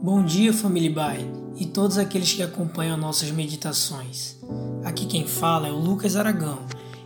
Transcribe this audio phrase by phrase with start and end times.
[0.00, 1.18] Bom dia, família Bai,
[1.56, 4.36] e todos aqueles que acompanham nossas meditações.
[4.84, 6.58] Aqui quem fala é o Lucas Aragão,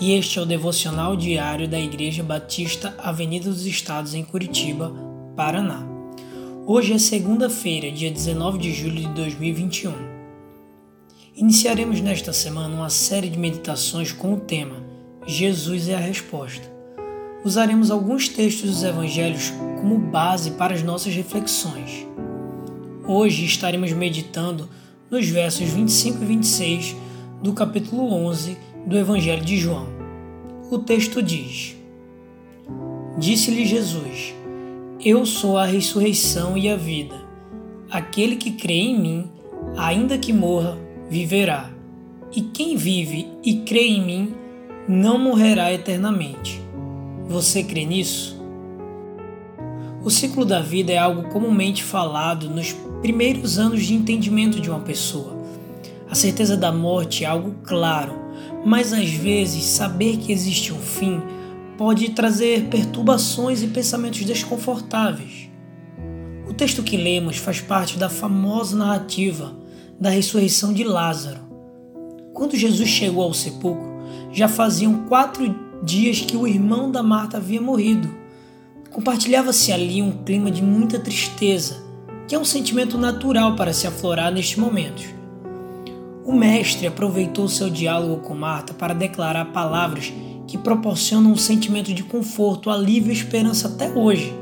[0.00, 4.92] e este é o devocional diário da Igreja Batista Avenida dos Estados em Curitiba,
[5.36, 5.86] Paraná.
[6.66, 9.92] Hoje é segunda-feira, dia 19 de julho de 2021.
[11.36, 14.92] Iniciaremos nesta semana uma série de meditações com o tema
[15.24, 16.68] Jesus é a resposta.
[17.44, 22.06] Usaremos alguns textos dos evangelhos como base para as nossas reflexões.
[23.04, 24.68] Hoje estaremos meditando
[25.10, 26.96] nos versos 25 e 26
[27.42, 28.56] do capítulo 11
[28.86, 29.88] do Evangelho de João.
[30.70, 31.76] O texto diz:
[33.18, 34.32] Disse-lhe Jesus:
[35.04, 37.20] Eu sou a ressurreição e a vida.
[37.90, 39.30] Aquele que crê em mim,
[39.76, 40.78] ainda que morra,
[41.10, 41.70] viverá.
[42.32, 44.34] E quem vive e crê em mim,
[44.88, 46.62] não morrerá eternamente.
[47.26, 48.40] Você crê nisso?
[50.04, 54.78] O ciclo da vida é algo comumente falado nos primeiros anos de entendimento de uma
[54.78, 55.36] pessoa.
[56.08, 58.14] A certeza da morte é algo claro,
[58.64, 61.20] mas às vezes saber que existe um fim
[61.76, 65.50] pode trazer perturbações e pensamentos desconfortáveis.
[66.48, 69.52] O texto que lemos faz parte da famosa narrativa
[69.98, 71.40] da ressurreição de Lázaro.
[72.32, 73.90] Quando Jesus chegou ao sepulcro,
[74.32, 78.08] já faziam quatro dias que o irmão da Marta havia morrido.
[78.92, 81.82] Compartilhava-se ali um clima de muita tristeza,
[82.32, 85.04] que é um sentimento natural para se aflorar nestes momentos.
[86.24, 90.10] O mestre aproveitou seu diálogo com Marta para declarar palavras
[90.46, 94.32] que proporcionam um sentimento de conforto, alívio e esperança até hoje.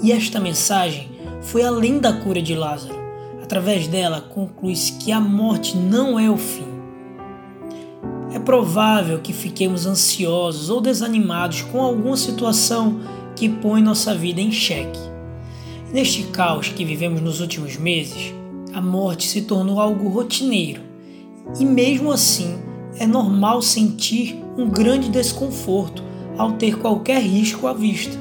[0.00, 1.08] E esta mensagem
[1.42, 2.94] foi além da cura de Lázaro.
[3.42, 6.68] Através dela, conclui-se que a morte não é o fim.
[8.32, 13.00] É provável que fiquemos ansiosos ou desanimados com alguma situação
[13.34, 15.17] que põe nossa vida em xeque.
[15.92, 18.34] Neste caos que vivemos nos últimos meses,
[18.74, 20.82] a morte se tornou algo rotineiro
[21.58, 22.58] e, mesmo assim,
[22.98, 26.02] é normal sentir um grande desconforto
[26.36, 28.18] ao ter qualquer risco à vista.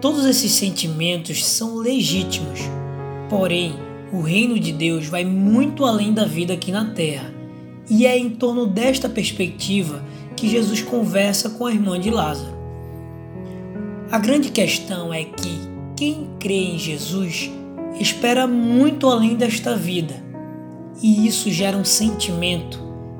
[0.00, 2.60] Todos esses sentimentos são legítimos,
[3.28, 3.74] porém,
[4.10, 7.34] o reino de Deus vai muito além da vida aqui na terra,
[7.90, 10.02] e é em torno desta perspectiva
[10.34, 12.56] que Jesus conversa com a irmã de Lázaro.
[14.10, 17.50] A grande questão é que quem crê em Jesus
[17.98, 20.14] espera muito além desta vida,
[21.02, 22.78] e isso gera um sentimento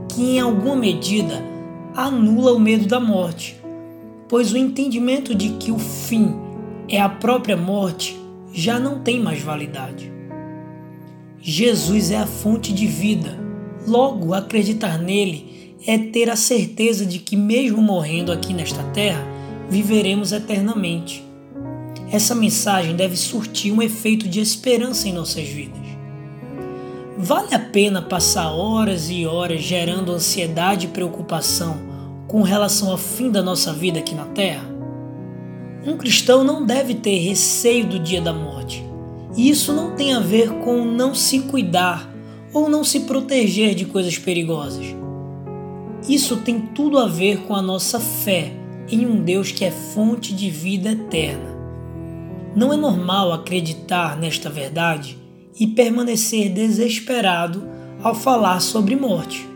[0.09, 1.43] que, em alguma medida,
[1.95, 3.57] anula o medo da morte,
[4.29, 6.35] pois o entendimento de que o fim
[6.89, 8.17] é a própria morte
[8.53, 10.13] já não tem mais validade.
[11.41, 13.39] Jesus é a fonte de vida,
[13.87, 19.25] logo, acreditar nele é ter a certeza de que, mesmo morrendo aqui nesta terra,
[19.71, 21.26] viveremos eternamente.
[22.11, 25.87] Essa mensagem deve surtir um efeito de esperança em nossas vidas.
[27.19, 31.79] Vale a pena passar horas e horas gerando ansiedade e preocupação
[32.29, 34.69] com relação ao fim da nossa vida aqui na Terra?
[35.85, 38.85] Um cristão não deve ter receio do dia da morte.
[39.37, 42.13] E isso não tem a ver com não se cuidar
[42.53, 44.87] ou não se proteger de coisas perigosas.
[46.09, 48.53] Isso tem tudo a ver com a nossa fé
[48.89, 51.56] em um Deus que é fonte de vida eterna.
[52.57, 55.19] Não é normal acreditar nesta verdade
[55.61, 57.69] e permanecer desesperado
[58.03, 59.47] ao falar sobre morte.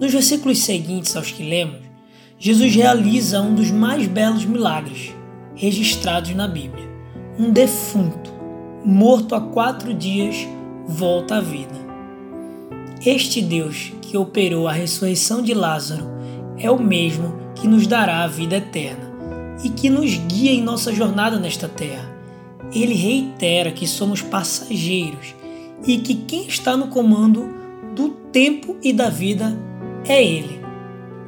[0.00, 1.82] Nos versículos seguintes aos que lemos,
[2.38, 5.14] Jesus realiza um dos mais belos milagres
[5.54, 6.88] registrados na Bíblia.
[7.38, 8.32] Um defunto,
[8.82, 10.34] morto há quatro dias,
[10.86, 11.76] volta à vida.
[13.04, 16.06] Este Deus que operou a ressurreição de Lázaro
[16.56, 19.07] é o mesmo que nos dará a vida eterna
[19.62, 22.16] e que nos guia em nossa jornada nesta terra.
[22.72, 25.34] Ele reitera que somos passageiros
[25.86, 27.48] e que quem está no comando
[27.94, 29.56] do tempo e da vida
[30.06, 30.60] é Ele.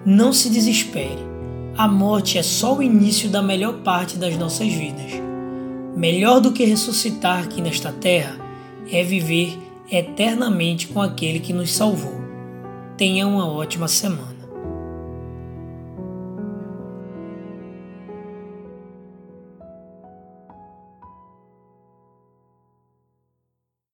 [0.05, 1.31] Não se desespere.
[1.77, 5.13] A morte é só o início da melhor parte das nossas vidas.
[5.97, 8.37] Melhor do que ressuscitar aqui nesta terra
[8.91, 9.59] é viver
[9.91, 12.21] eternamente com aquele que nos salvou.
[12.97, 14.30] Tenha uma ótima semana.